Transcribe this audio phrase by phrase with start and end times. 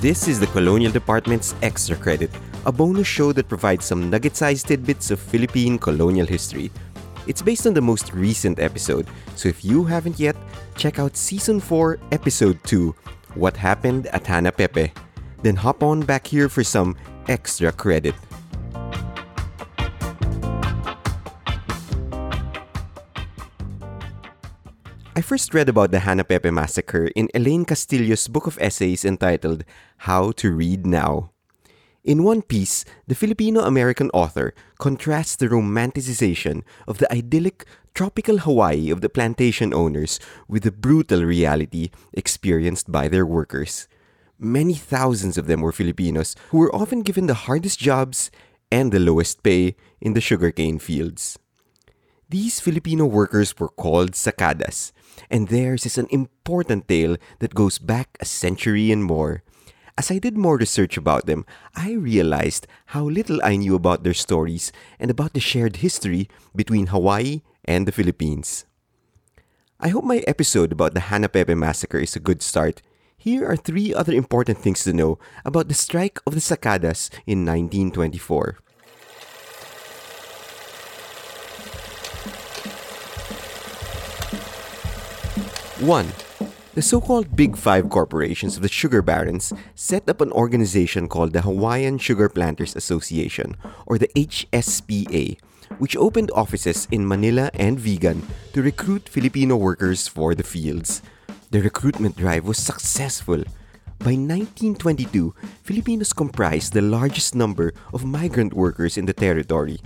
[0.00, 2.30] This is the Colonial Department's Extra Credit,
[2.64, 6.70] a bonus show that provides some nugget sized tidbits of Philippine colonial history.
[7.26, 10.36] It's based on the most recent episode, so if you haven't yet,
[10.74, 12.94] check out Season 4, Episode 2
[13.34, 14.90] What Happened at Hanapēpē.
[15.42, 16.96] Then hop on back here for some
[17.28, 18.14] extra credit.
[25.20, 29.64] I first read about the Hanapēpē massacre in Elaine Castillo's book of essays entitled
[30.08, 31.32] How to Read Now.
[32.02, 38.88] In one piece, the Filipino American author contrasts the romanticization of the idyllic tropical Hawaii
[38.88, 43.88] of the plantation owners with the brutal reality experienced by their workers.
[44.38, 48.30] Many thousands of them were Filipinos who were often given the hardest jobs
[48.72, 51.38] and the lowest pay in the sugarcane fields.
[52.30, 54.92] These Filipino workers were called sakadas,
[55.34, 59.42] and theirs is an important tale that goes back a century and more.
[59.98, 64.14] As I did more research about them, I realized how little I knew about their
[64.14, 68.64] stories and about the shared history between Hawaii and the Philippines.
[69.80, 72.80] I hope my episode about the Hanapēpē massacre is a good start.
[73.18, 77.42] Here are three other important things to know about the strike of the Sakadas in
[77.42, 78.69] 1924.
[85.80, 86.06] 1.
[86.74, 91.32] The so called Big Five corporations of the sugar barons set up an organization called
[91.32, 93.56] the Hawaiian Sugar Planters Association,
[93.86, 95.38] or the HSPA,
[95.78, 98.22] which opened offices in Manila and Vigan
[98.52, 101.02] to recruit Filipino workers for the fields.
[101.50, 103.42] The recruitment drive was successful.
[103.98, 105.34] By 1922,
[105.64, 109.80] Filipinos comprised the largest number of migrant workers in the territory.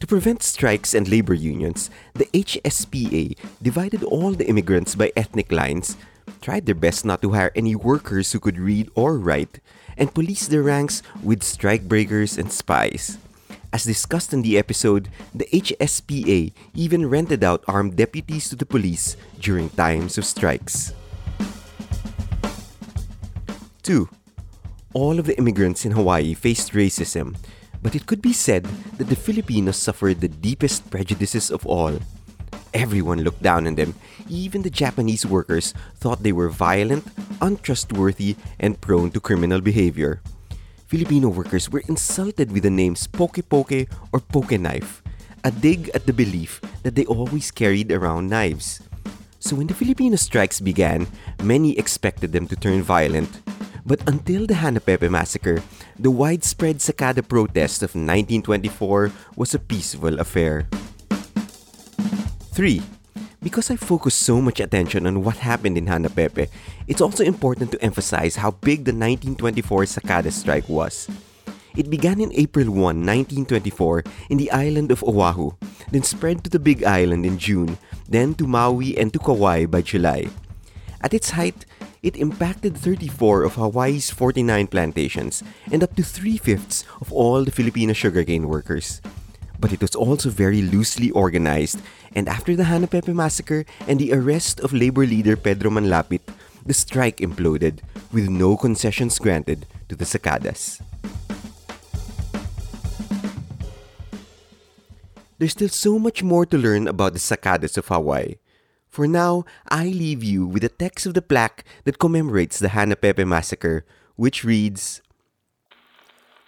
[0.00, 5.96] To prevent strikes and labor unions, the HSPA divided all the immigrants by ethnic lines,
[6.40, 9.58] tried their best not to hire any workers who could read or write,
[9.96, 13.18] and policed their ranks with strikebreakers and spies.
[13.72, 19.16] As discussed in the episode, the HSPA even rented out armed deputies to the police
[19.40, 20.94] during times of strikes.
[23.82, 24.08] 2.
[24.94, 27.36] All of the immigrants in Hawaii faced racism,
[27.82, 28.64] but it could be said
[28.98, 31.98] that the Filipinos suffered the deepest prejudices of all.
[32.74, 33.94] Everyone looked down on them.
[34.28, 37.06] Even the Japanese workers thought they were violent,
[37.40, 40.20] untrustworthy, and prone to criminal behavior.
[40.86, 45.02] Filipino workers were insulted with the names Poke Poke or Poke Knife,
[45.44, 48.80] a dig at the belief that they always carried around knives.
[49.38, 51.06] So when the Filipino strikes began,
[51.42, 53.40] many expected them to turn violent.
[53.88, 55.64] But until the Hanapēpē massacre,
[55.96, 60.68] the widespread Sakada protest of 1924 was a peaceful affair.
[62.52, 62.82] 3.
[63.40, 66.52] Because I focus so much attention on what happened in Hanapēpē,
[66.84, 71.08] it's also important to emphasize how big the 1924 Sakada strike was.
[71.74, 75.56] It began in April 1, 1924, in the island of Oahu,
[75.90, 79.80] then spread to the Big Island in June, then to Maui and to Kauai by
[79.80, 80.28] July.
[81.00, 81.64] At its height,
[82.02, 87.50] it impacted 34 of Hawaii's 49 plantations and up to three fifths of all the
[87.50, 89.00] Filipino sugarcane workers.
[89.60, 91.80] But it was also very loosely organized,
[92.14, 96.22] and after the Hanapēpē massacre and the arrest of labor leader Pedro Manlapit,
[96.64, 97.80] the strike imploded
[98.12, 100.80] with no concessions granted to the Sakadas.
[105.38, 108.36] There's still so much more to learn about the Sakadas of Hawaii.
[108.98, 113.24] For now, I leave you with the text of the plaque that commemorates the Hanapēpē
[113.24, 113.86] massacre,
[114.16, 115.02] which reads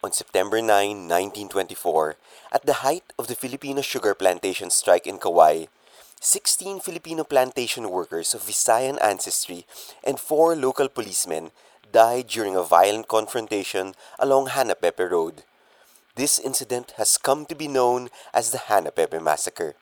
[0.02, 2.16] On September 9, 1924,
[2.50, 5.66] at the height of the Filipino sugar plantation strike in Kauai,
[6.18, 9.64] 16 Filipino plantation workers of Visayan ancestry
[10.02, 11.52] and four local policemen
[11.92, 15.44] died during a violent confrontation along Hanapēpē Road.
[16.16, 19.76] This incident has come to be known as the Hanapēpē Massacre.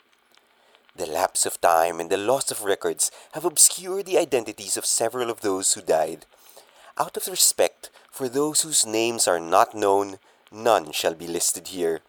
[0.98, 5.30] The lapse of time and the loss of records have obscured the identities of several
[5.30, 6.26] of those who died.
[6.98, 10.18] Out of respect for those whose names are not known,
[10.50, 12.00] none shall be listed here.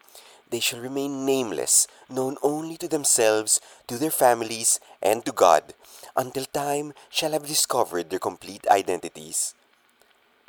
[0.50, 5.75] They shall remain nameless, known only to themselves, to their families, and to God,
[6.15, 9.53] until time shall have discovered their complete identities.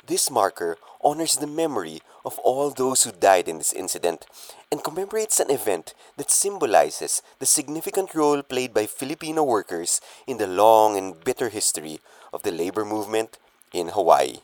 [0.07, 4.25] This marker honors the memory of all those who died in this incident
[4.71, 10.47] and commemorates an event that symbolizes the significant role played by Filipino workers in the
[10.47, 11.99] long and bitter history
[12.33, 13.37] of the labor movement
[13.73, 14.37] in Hawaii.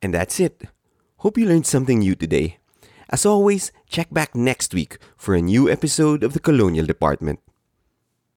[0.00, 0.62] And that's it.
[1.18, 2.58] Hope you learned something new today.
[3.08, 7.40] As always, check back next week for a new episode of the Colonial Department.